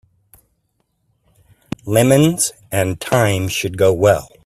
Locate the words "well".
3.93-4.31